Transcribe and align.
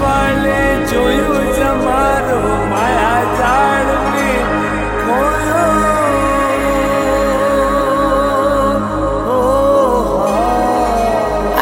પાલે 0.00 0.66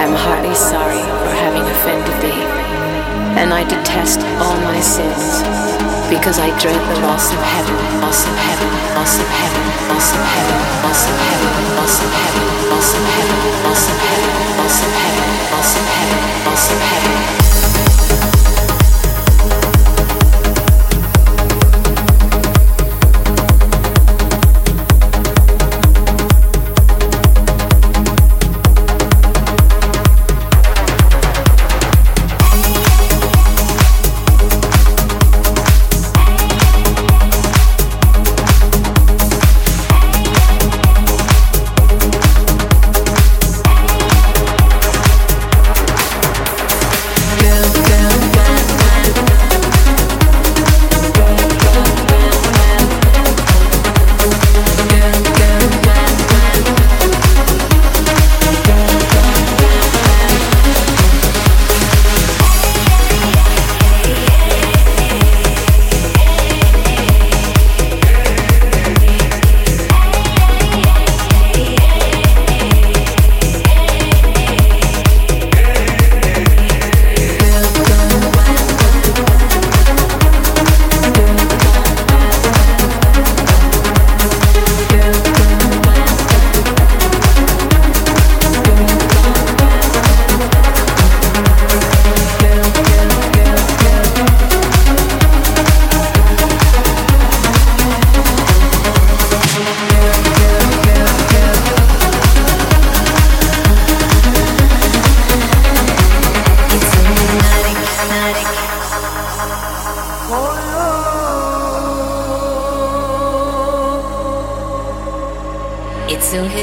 am 0.05 0.13
heartily 0.13 0.55
sorry 0.55 1.01
for 1.21 1.33
having 1.43 1.65
offended 1.75 2.17
thee, 2.21 2.45
and 3.41 3.53
I 3.53 3.65
detest 3.65 4.21
all 4.43 4.57
my 4.71 4.81
sins, 4.81 5.43
because 6.13 6.39
I 6.39 6.49
dread 6.61 6.77
the 6.91 7.01
loss 7.07 7.33
of 7.33 7.41
heaven, 7.41 7.77
loss 8.05 8.21
of 8.29 8.37
heaven, 8.37 8.71
loss 8.95 9.19
of 9.19 9.29
heaven, 9.41 9.65
loss 9.89 10.09
of 10.13 10.23
heaven, 10.35 10.61
loss 10.85 11.03
of 11.09 11.17
heaven, 11.25 11.57
loss 11.81 11.99
of 12.05 12.13
heaven, 12.21 12.45
loss 12.69 12.95
of 12.95 13.03
heaven, 13.11 13.41
loss 13.65 13.85
of 13.85 13.97
heaven, 14.05 14.31
loss 14.61 14.79
of 14.85 14.93
heaven, 15.03 15.31
loss 15.51 15.73
of 15.79 15.87
heaven, 15.97 16.21
loss 16.45 16.71
of 16.71 16.81
heaven. 16.91 17.44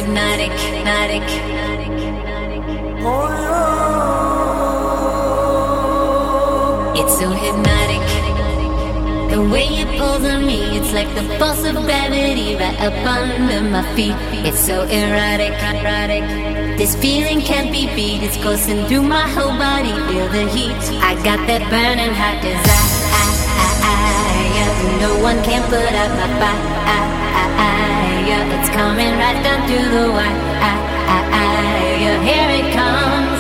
Hypnotic, 0.02 0.52
hypnotic. 0.52 1.22
It's 7.00 7.20
so 7.20 7.30
hypnotic. 7.30 8.02
The 9.30 9.42
way 9.50 9.68
it 9.68 10.00
pulls 10.00 10.26
on 10.26 10.46
me, 10.46 10.78
it's 10.78 10.92
like 10.92 11.08
the 11.14 11.24
force 11.38 11.64
of 11.66 11.76
gravity 11.86 12.56
right 12.56 12.82
up 12.82 12.94
under 13.06 13.62
my 13.62 13.84
feet. 13.96 14.16
It's 14.46 14.60
so 14.60 14.84
erotic, 14.84 15.54
erotic. 15.70 16.24
This 16.78 16.96
feeling 16.96 17.40
can't 17.42 17.72
be 17.72 17.86
beat. 17.96 18.24
It's 18.24 18.38
coursing 18.38 18.86
through 18.88 19.04
my 19.04 19.28
whole 19.30 19.56
body. 19.58 19.94
Feel 20.10 20.28
the 20.30 20.50
heat. 20.50 20.82
I 21.00 21.14
got 21.24 21.46
that 21.48 21.62
burning 21.70 22.14
hot 22.14 22.42
desire. 22.42 22.90
No 25.00 25.22
one 25.22 25.44
can 25.44 25.62
put 25.70 25.94
out 25.94 26.12
my 26.18 26.28
fire. 26.40 27.71
It's 28.32 28.70
coming 28.70 29.14
right 29.20 29.40
down 29.44 29.68
to 29.68 29.78
the 29.96 30.12
wire. 30.12 30.40
Here 32.22 32.50
it 32.62 32.68
comes. 32.78 33.38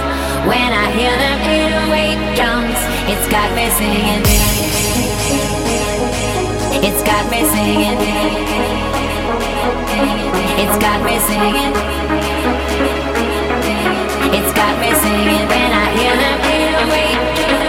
When 0.50 0.70
I 0.74 0.86
hear 0.98 1.14
them 1.24 1.38
808 1.94 2.36
drums, 2.36 2.80
it's 3.12 3.28
got 3.30 3.50
me 3.54 3.70
singing. 3.78 4.24
It's 6.82 7.04
got 7.04 7.24
me 7.30 7.46
singing. 7.54 8.00
It's 10.64 10.78
got 10.82 11.00
me 11.06 11.16
singing. 11.30 11.74
It's 14.34 14.52
got 14.58 14.74
me 14.82 14.90
singing 15.04 15.46
when 15.54 15.72
I 15.72 15.86
hear 15.98 16.16
them 16.24 16.40
808 16.42 17.38
drums, 17.38 17.61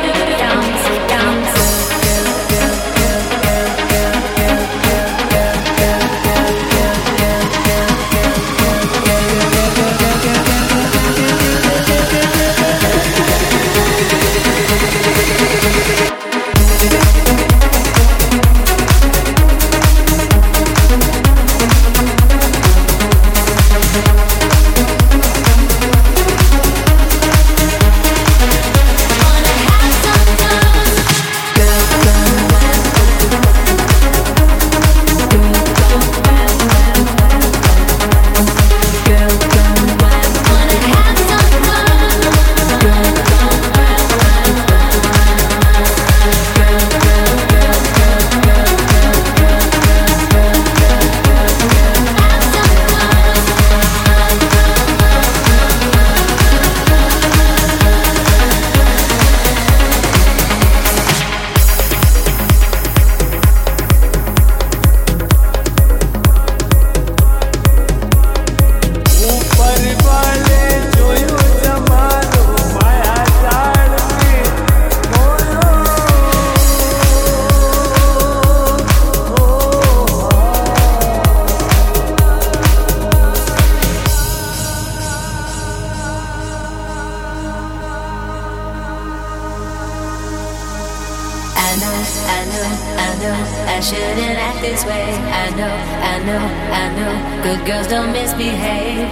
know, 96.26 96.44
I 96.82 96.84
know, 96.96 97.14
good 97.42 97.66
girls 97.66 97.88
don't 97.88 98.12
misbehave. 98.12 99.08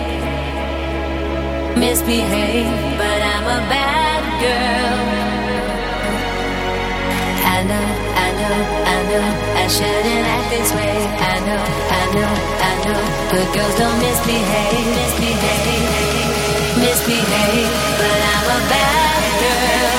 Misbehave, 1.77 2.71
but 2.99 3.21
I'm 3.33 3.47
a 3.59 3.61
bad 3.67 4.23
girl. 4.43 4.99
I 7.55 7.59
know, 7.71 7.87
I 8.15 8.29
know, 8.39 8.57
I 8.95 8.99
know, 9.11 9.27
I 9.59 9.67
shouldn't 9.67 10.25
act 10.35 10.49
this 10.55 10.71
way. 10.79 10.97
I 11.33 11.37
know, 11.47 11.63
I 11.99 12.03
know, 12.15 12.33
I 12.69 12.73
know, 12.85 13.01
good 13.33 13.49
girls 13.55 13.75
don't 13.81 13.99
misbehave, 13.99 14.87
misbehave, 15.01 15.87
misbehave, 16.79 17.71
but 17.99 18.19
I'm 18.35 18.47
a 18.55 18.61
bad 18.71 19.23
girl 19.43 19.90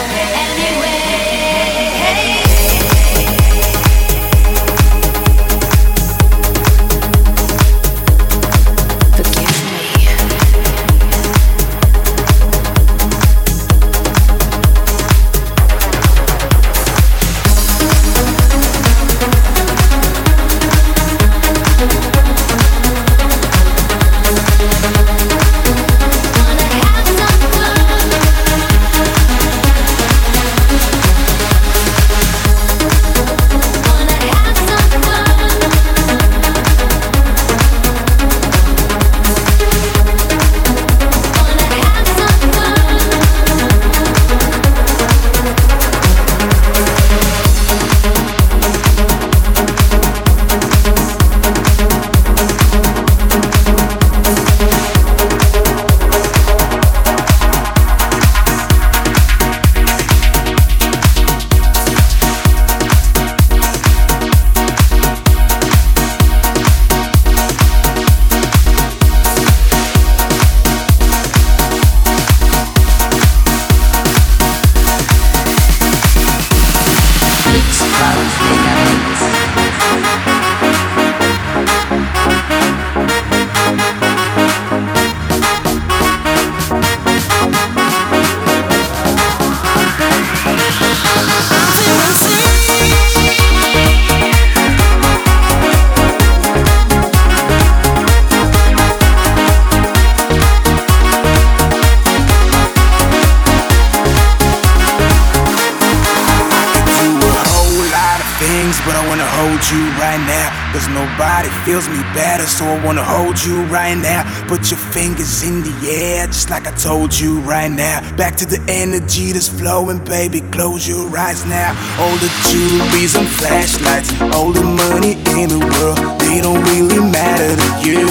so 112.52 112.66
I 112.66 112.84
wanna 112.86 113.04
hold 113.04 113.38
you 113.44 113.64
right 113.74 113.98
now. 113.98 114.22
Put 114.48 114.70
your 114.70 114.80
fingers 114.80 115.44
in 115.44 115.64
the 115.64 115.74
air, 115.88 116.28
just 116.28 116.50
like 116.50 116.68
I 116.68 116.72
told 116.72 117.18
you 117.18 117.40
right 117.42 117.72
now. 117.72 118.02
Back 118.18 118.36
to 118.38 118.46
the 118.46 118.60
energy 118.68 119.32
that's 119.32 119.48
flowing, 119.48 120.04
baby. 120.04 120.42
Close 120.52 120.88
your 120.88 121.06
eyes 121.18 121.46
now. 121.46 121.72
All 122.00 122.16
the 122.18 122.30
jewelries 122.50 123.18
and 123.18 123.28
flashlights, 123.40 124.12
all 124.36 124.52
the 124.52 124.64
money 124.64 125.14
in 125.40 125.48
the 125.50 125.62
world, 125.74 125.98
they 126.22 126.42
don't 126.42 126.62
really 126.70 127.00
matter 127.00 127.56
to 127.56 127.70
you. 127.88 128.06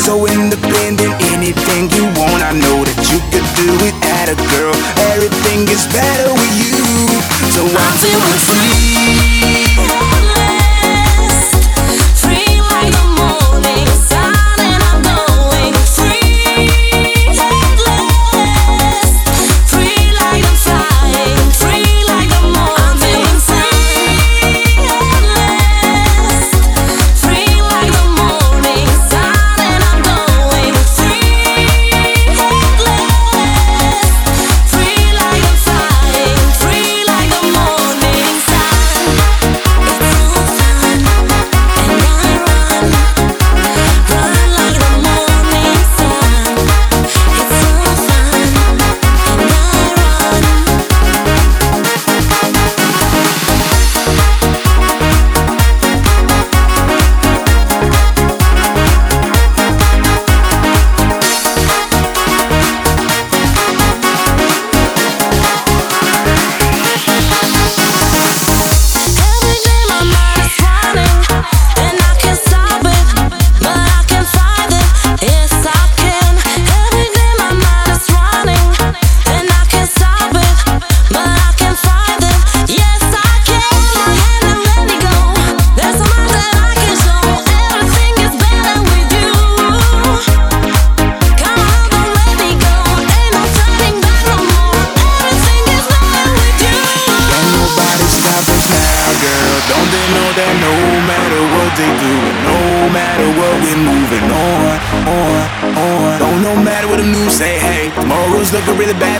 So 0.00 0.26
independent, 0.26 1.14
anything 1.32 1.88
you 1.96 2.04
want, 2.18 2.42
I 2.42 2.52
know 2.52 2.78
that 2.84 3.00
you 3.10 3.18
could 3.32 3.48
do 3.56 3.70
it 3.88 3.96
at 4.20 4.26
a 4.28 4.36
girl. 4.52 4.74
Everything 5.14 5.68
is 5.68 5.86
better 5.92 6.30
with 6.34 6.54
you. 6.60 6.76
So 7.54 7.62
I'm 7.64 7.94
feeling 8.02 8.40
free. 8.48 9.57
Bye. 9.86 10.07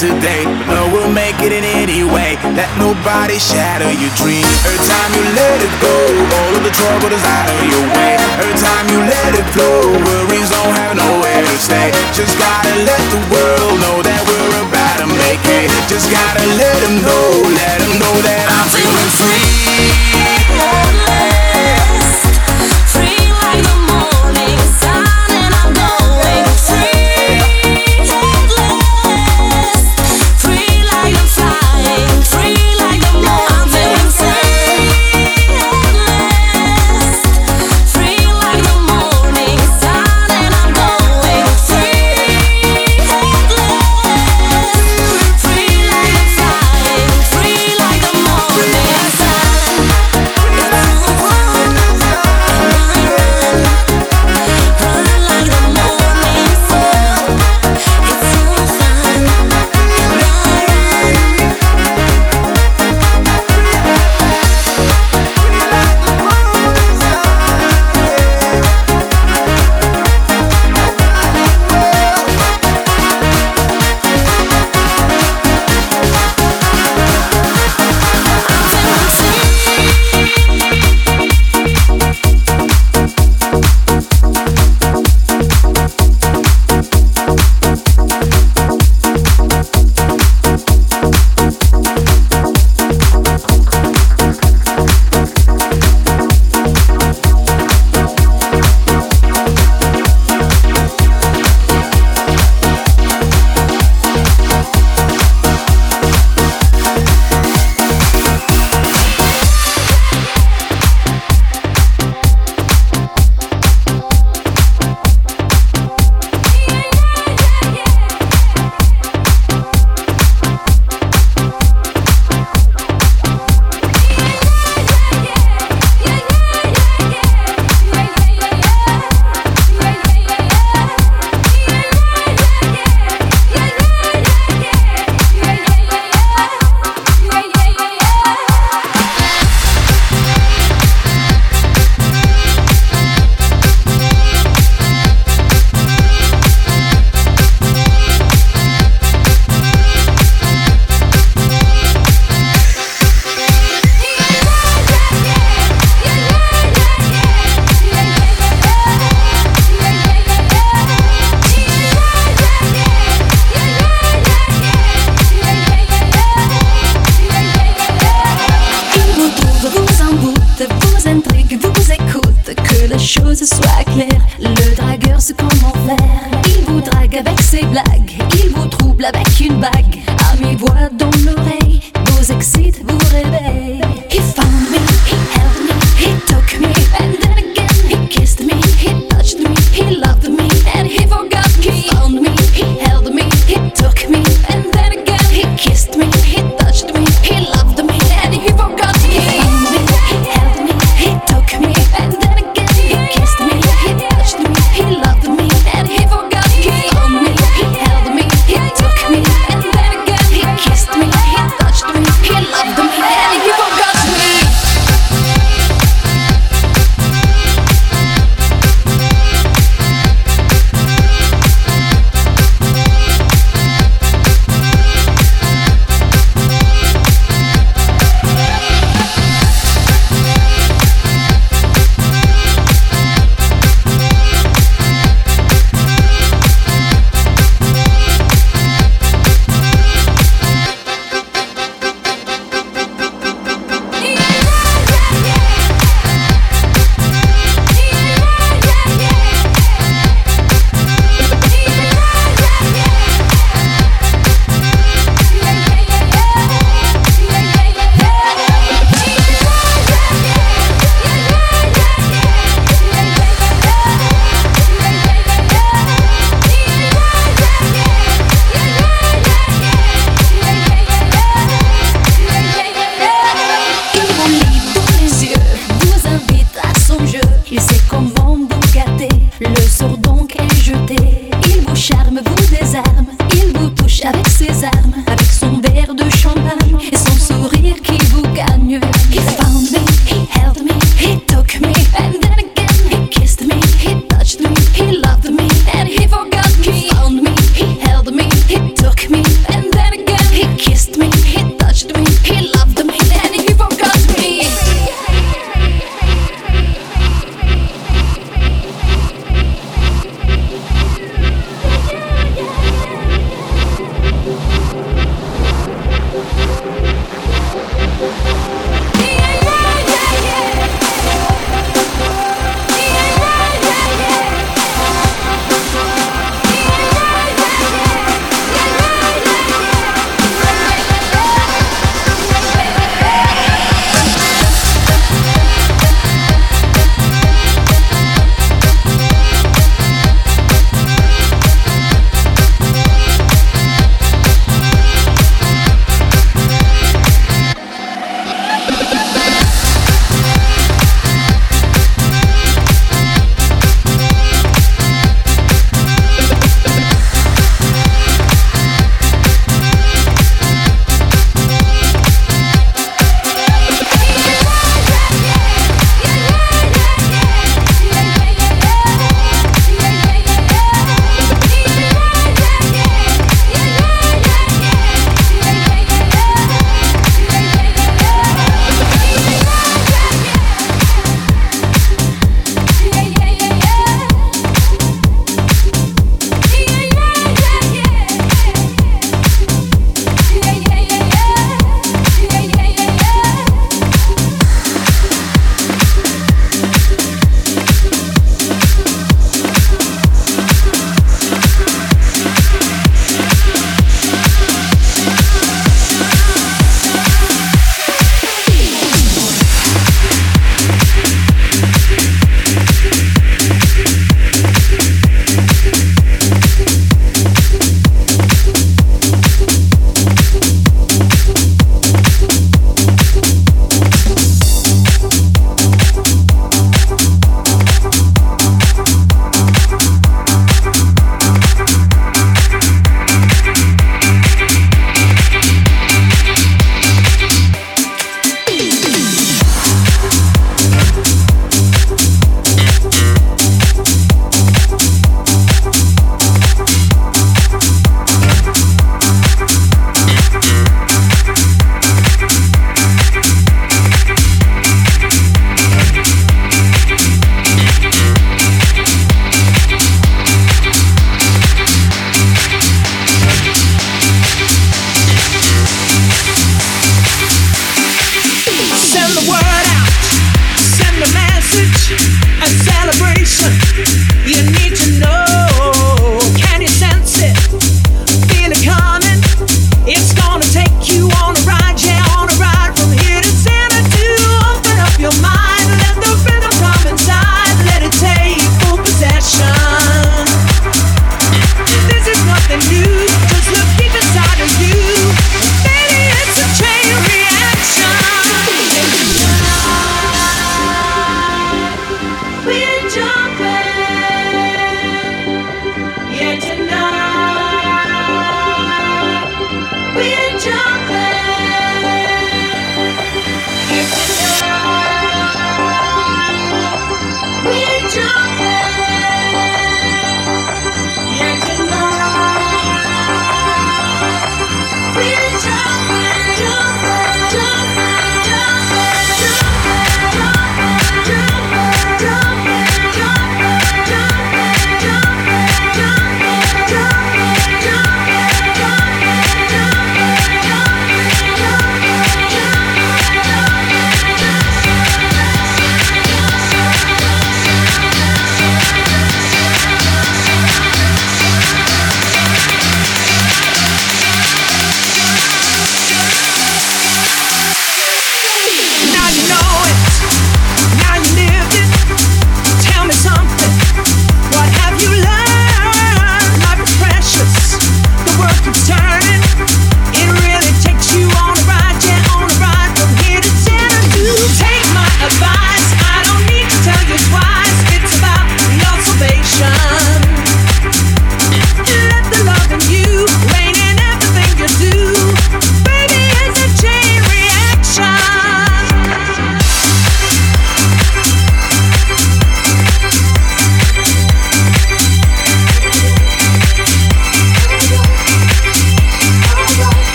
Today. 0.00 0.48
But 0.64 0.80
no, 0.80 0.88
we'll 0.88 1.12
make 1.12 1.36
it 1.44 1.52
in 1.52 1.60
any 1.60 2.00
way. 2.08 2.40
Let 2.56 2.72
nobody 2.80 3.36
shatter 3.36 3.92
your 3.92 4.08
dream. 4.16 4.48
Every 4.64 4.80
time 4.88 5.10
you 5.12 5.24
let 5.36 5.60
it 5.60 5.74
go, 5.76 5.96
all 6.40 6.52
of 6.56 6.62
the 6.64 6.72
trouble 6.72 7.12
is 7.12 7.20
out 7.20 7.48
of 7.52 7.60
your 7.68 7.84
way. 7.92 8.16
Every 8.40 8.56
time 8.56 8.88
you 8.88 9.04
let 9.04 9.36
it 9.36 9.44
flow, 9.52 9.92
worries 10.00 10.48
don't 10.48 10.72
have 10.72 10.96
nowhere 10.96 11.44
to 11.44 11.56
stay. 11.60 11.92
Just 12.16 12.32
gotta 12.40 12.72
let 12.88 13.02
the 13.12 13.20
world 13.28 13.76
know 13.84 14.00
that 14.00 14.20
we're 14.24 14.52
about 14.64 15.04
to 15.04 15.06
make 15.28 15.44
it. 15.44 15.68
Just 15.84 16.08
gotta 16.08 16.48
let 16.56 16.76
them 16.80 16.96
know, 17.04 17.39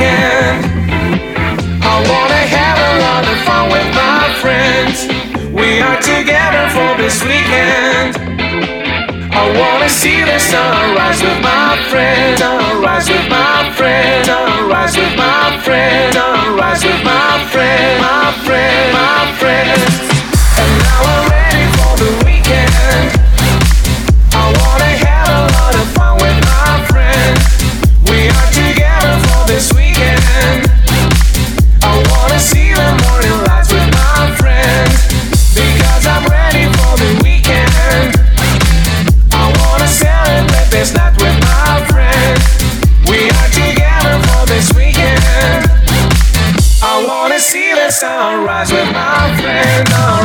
weekend. 0.00 0.64
I 1.82 1.94
wanna 2.08 2.42
have 2.56 2.78
a 2.90 2.92
lot 3.04 3.24
of 3.32 3.36
fun 3.46 3.64
with 3.70 3.88
my 3.94 4.22
friends. 4.40 5.06
We 5.52 5.80
are 5.80 6.00
together 6.00 6.64
for 6.76 6.96
this 6.96 7.22
weekend. 7.22 8.16
I 9.32 9.44
wanna 9.60 9.88
see 9.88 10.22
the 10.24 10.38
sunrise 10.38 11.22
with 11.22 11.40
my 11.42 11.76
friends. 11.90 12.40
Sunrise 12.40 13.08
with 13.08 13.28
my 13.28 13.70
friends. 13.76 14.26
Sunrise 14.26 14.96
with 14.96 15.16
my 15.16 15.58
friends. 15.64 16.16
Sunrise 16.16 16.84
with 16.84 17.04
my 17.04 17.44
friends. 17.52 18.00
My 18.00 18.32
friends. 18.44 18.92
My 18.94 19.32
friends. 19.38 20.09
sunrise 48.00 48.72
with 48.72 48.90
my 48.94 49.36
friend. 49.42 49.86
Oh. 49.92 50.19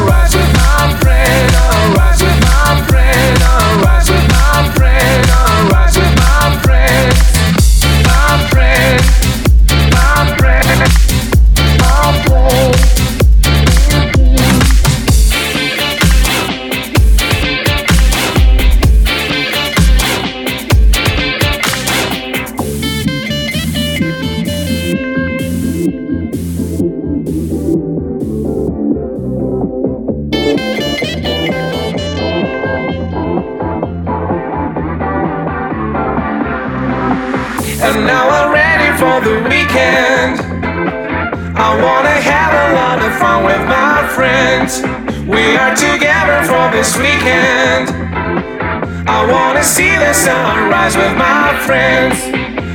sunrise 50.95 51.11
with 51.11 51.17
my 51.17 51.59
friends. 51.65 52.17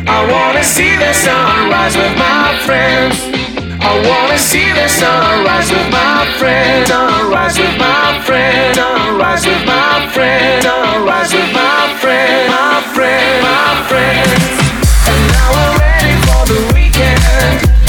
I 0.06 0.20
wanna 0.30 0.62
see 0.62 0.94
the 0.96 1.12
sunrise 1.12 1.96
with 1.96 2.16
my 2.18 2.58
friends. 2.66 3.16
I 3.80 3.92
wanna 4.08 4.38
see 4.38 4.72
the 4.72 4.88
sunrise 4.88 5.70
with 5.70 5.90
my 5.90 6.26
friends. 6.38 6.88
Sunrise 6.88 7.58
with 7.58 7.76
my 7.78 8.20
friends. 8.26 8.76
Sunrise 8.76 9.46
with 9.46 9.64
my 9.64 10.06
friends. 10.12 10.64
Sunrise 10.64 11.32
with 11.32 11.52
my 11.52 11.96
friends. 12.02 12.50
My 12.50 12.82
friends, 12.94 13.42
my 13.42 13.68
friends. 13.88 14.42
And 15.10 15.20
now 15.32 15.48
we're 15.56 15.78
ready 15.80 16.14
for 16.26 16.42
the 16.52 16.60
weekend. 16.74 17.79